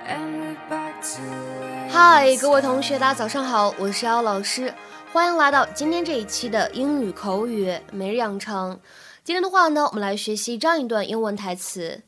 [0.06, 4.72] and we're back to where 嗨， we 各位同学，大家早上好，我是姚老师，
[5.12, 8.80] 欢迎来到今天这一期的英语口语每日养成。
[9.24, 12.03] 今天的话呢，我们来学习这样一段英文台词。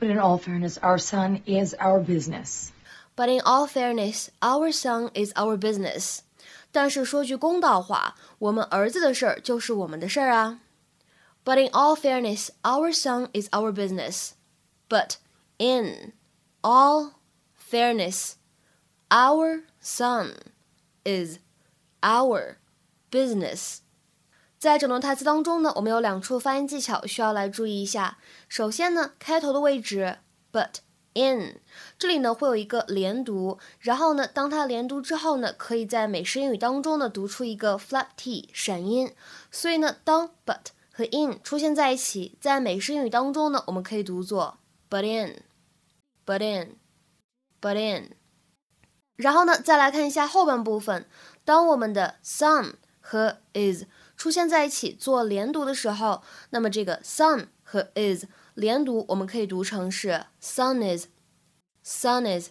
[0.00, 2.70] But in all fairness, our son is our business.
[3.18, 6.20] But in all fairness, our son is our business.
[6.72, 10.60] 但是说句公道话，我们儿子的事儿就是我们的事儿啊。
[11.44, 14.30] But in all fairness, our son is our business.
[14.88, 15.16] But
[15.58, 16.12] in
[16.62, 17.12] all
[17.70, 18.32] fairness,
[19.08, 20.34] our son
[21.04, 21.38] is
[22.00, 22.56] our
[23.10, 23.78] business.
[24.58, 28.18] 在整段台词当中呢，我们有两处发音技巧需要来注意一下。
[28.48, 30.18] 首先呢，开头的位置
[30.50, 30.76] but
[31.13, 31.59] In
[31.97, 39.13] 这里呢会有一个连读，然后呢，当它连读之后呢，可以在美式英语当中呢读出一个 flap t 闪音。
[39.51, 44.57] 所以呢，当 but 和 in 出现在一起，在美式英语当中呢，我们可以读作
[44.89, 48.11] but in，but in，but in。
[49.15, 51.05] 然后呢，再来看一下后半部分，
[51.43, 53.83] 当我们的 some 和 is
[54.15, 58.25] 出现在一起做连读的时候，那么这个 some 和 is
[58.59, 61.07] 连读我们可以读成是 son is,
[61.81, 62.49] son is,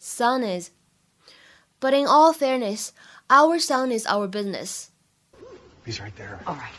[0.00, 0.70] son is.
[1.80, 2.92] But in all fairness,
[3.28, 4.88] our son is our business.
[5.84, 6.40] He's right there.
[6.46, 6.72] All right.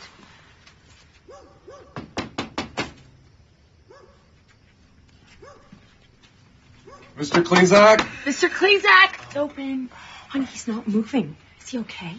[7.16, 7.42] Mr.
[7.44, 8.00] Klezak?
[8.24, 8.48] Mr.
[8.48, 9.90] Klezak, it's open.
[10.28, 11.36] Honey, he's not moving.
[11.60, 12.16] Is he okay?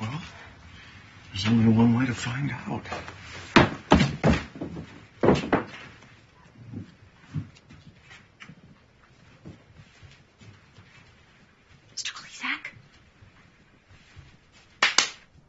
[0.00, 0.22] Well,
[1.32, 2.82] there's only one way to find out.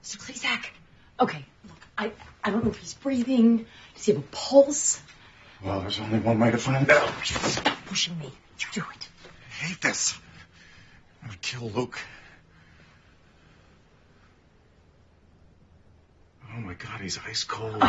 [0.07, 0.17] Mr.
[0.19, 0.65] Klezak.
[1.19, 3.65] Okay, look, I, I don't know if he's breathing.
[3.95, 5.01] Does he have a pulse?
[5.61, 7.11] Well, there's only one way to find out.
[7.25, 8.31] Stop pushing me.
[8.59, 9.09] You do it.
[9.25, 10.17] I hate this.
[11.23, 11.99] I would kill Luke.
[16.55, 17.75] Oh my god, he's ice cold.
[17.81, 17.87] Oh,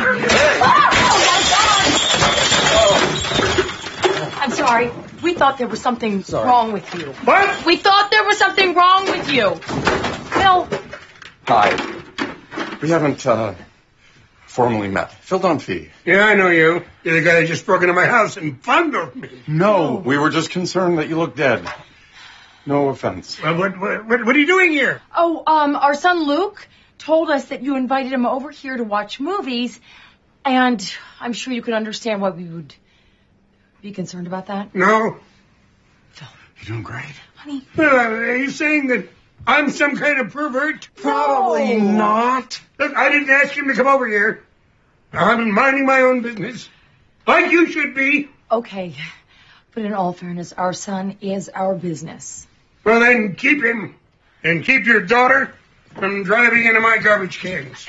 [4.41, 4.91] I'm sorry.
[5.23, 7.13] We thought there was something wrong with you.
[7.23, 7.65] What?
[7.65, 9.55] We thought there was something wrong with you.
[9.55, 10.67] Phil,
[11.49, 11.98] Hi.
[12.81, 13.55] We haven't, uh,
[14.47, 15.11] formally met.
[15.11, 15.89] Phil Dunphy.
[16.05, 16.83] Yeah, I know you.
[17.03, 19.29] You're the guy that just broke into my house and fondled me.
[19.47, 21.67] No, we were just concerned that you looked dead.
[22.65, 23.41] No offense.
[23.41, 25.01] Well, what, what, what, what are you doing here?
[25.15, 26.67] Oh, um, our son Luke
[26.97, 29.79] told us that you invited him over here to watch movies,
[30.43, 32.73] and I'm sure you can understand why we would
[33.81, 34.73] be concerned about that.
[34.75, 35.17] No.
[36.11, 36.27] Phil.
[36.57, 37.05] You're doing great.
[37.35, 39.07] Honey, Well, are you saying that
[39.47, 40.89] I'm some kind of pervert?
[40.95, 41.91] Probably No.
[41.91, 42.61] not.
[42.77, 44.43] Look, I didn't ask him to come over here.
[45.11, 46.69] I'm minding my own business.
[47.25, 48.29] Like you should be.
[48.51, 48.95] okay,
[49.73, 52.47] but in all fairness, our son is our business.
[52.83, 53.95] Well, then keep him.
[54.43, 55.53] And keep your daughter
[55.95, 57.87] from driving into my garbage cans.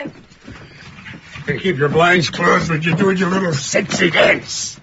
[1.47, 4.81] And keep your blinds closed when you're doing your little sexy dance.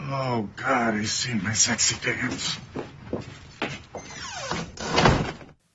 [0.00, 2.56] Oh god, he's seen my sexy dance.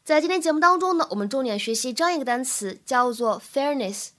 [0.05, 4.09] 在今天节目当中呢，我们重点学习这样一个单词，叫做 fairness。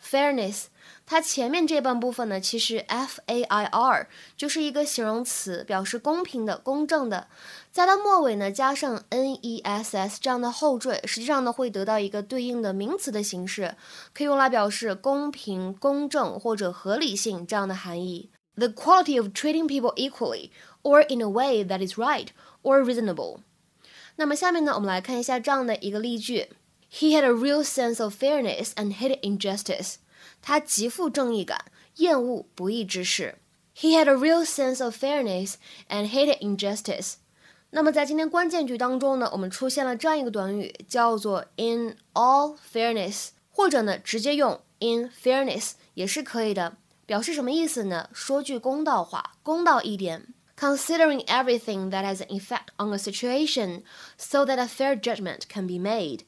[0.00, 0.66] fairness，
[1.04, 7.26] 它前面这半部分呢，其实 f a i r 就是一个形容词，表示公平的、公正的。
[7.72, 13.74] 在它末尾呢，加上 n e s s 这样的后缀，实际上呢，会得到一个对应的名词的形式，
[14.14, 18.30] 可以用来表示公平、公正或者合理性这样的含义。
[18.54, 20.50] The quality of treating people equally,
[20.84, 22.28] or in a way that is right
[22.62, 23.40] or reasonable.
[24.16, 26.48] 那么下面呢，我们来看一下这样的一个例句
[26.90, 29.96] ：He had a real sense of fairness and hated injustice。
[30.42, 31.66] 他极富正义感，
[31.96, 33.36] 厌恶不义之事。
[33.76, 35.54] He had a real sense of fairness
[35.88, 37.14] and hated injustice。
[37.70, 46.76] 那么在今天关键句当中呢，我们出现了这样一个短语，叫做 in all fairness，或者呢直接用 in fairness 也是可以的。
[47.04, 48.08] 表示什么意思呢？
[48.12, 50.26] 说句公道话，公道一点。
[50.55, 53.83] considering everything that has an effect on a situation
[54.17, 56.21] so that a fair judgment can be made。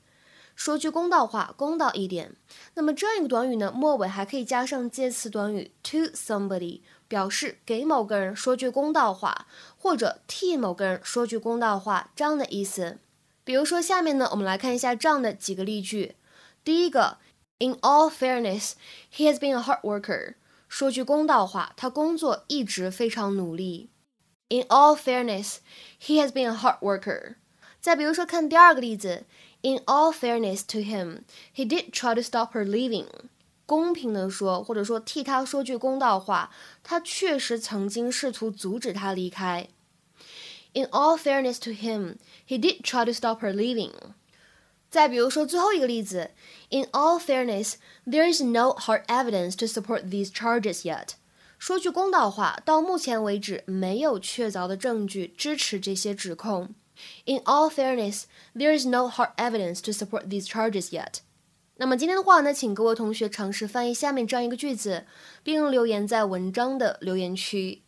[0.55, 2.35] 说句公道话，公道一点。
[2.75, 9.47] 那么这样一个短语呢，末尾还可以加上介词短语 to somebody，表示给某个人说句公道话，
[9.77, 12.99] 或者替某个人说句公道话这样的意思。
[13.43, 16.15] 比如说下面呢，我们来看一下这样的几个例句。
[16.63, 17.17] 第一个，
[17.59, 18.73] In all fairness,
[19.11, 20.35] he has been a hard worker。
[20.69, 23.89] 说句公道话，他工作一直非常努力。
[24.49, 25.57] In all fairness,
[25.99, 27.35] he has been a hard worker。
[27.81, 29.25] 再比如说，看第二个例子，
[29.61, 31.23] In all fairness to him,
[31.55, 33.07] he did try to stop her leaving。
[33.65, 36.51] 公平的说，或者说替他说句公道话，
[36.83, 39.67] 他确实曾经试图阻止她离开。
[40.73, 42.17] In all fairness to him,
[42.47, 43.91] he did try to stop her leaving。
[44.89, 46.31] 再比如说最后一个例子，
[46.69, 47.75] In all fairness,
[48.05, 51.11] there is no hard evidence to support these charges yet。
[51.57, 56.75] 说句公道话，到目前为止没有确凿的证据支持这些指控。
[57.25, 58.23] In all fairness,
[58.53, 61.19] there is no hard evidence to support these charges yet.
[61.77, 65.05] 那么今天的话呢，请各位同学尝试翻译下面这样一个句子，
[65.41, 67.81] 并留言在文章的留言区。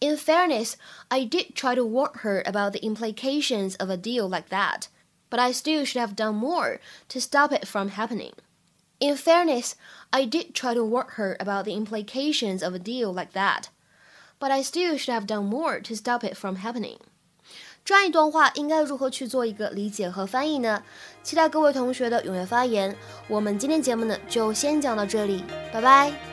[0.00, 0.74] In fairness,
[1.08, 4.84] I did try to warn her about the implications of a deal like that,
[5.28, 8.32] but I still should have done more to stop it from happening.
[9.00, 9.72] In fairness,
[10.10, 13.64] I did try to warn her about the implications of a deal like that,
[14.38, 16.98] but I still should have done more to stop it from happening.
[17.84, 20.82] 这样一段话应该如何去做一个理解和翻译呢？
[21.22, 22.96] 期待各位同学的踊跃发言。
[23.28, 26.29] 我们今天节目呢就先讲到这里，拜拜。